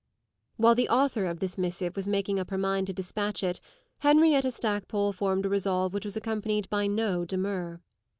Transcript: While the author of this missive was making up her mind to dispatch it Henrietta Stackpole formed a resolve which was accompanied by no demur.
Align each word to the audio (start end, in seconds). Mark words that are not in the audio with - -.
While 0.55 0.73
the 0.73 0.89
author 0.89 1.27
of 1.27 1.39
this 1.41 1.59
missive 1.59 1.95
was 1.95 2.07
making 2.07 2.39
up 2.39 2.49
her 2.49 2.57
mind 2.57 2.87
to 2.87 2.93
dispatch 2.93 3.43
it 3.43 3.61
Henrietta 3.99 4.49
Stackpole 4.49 5.13
formed 5.13 5.45
a 5.45 5.49
resolve 5.49 5.93
which 5.93 6.05
was 6.05 6.17
accompanied 6.17 6.67
by 6.71 6.87
no 6.87 7.23
demur. 7.23 7.81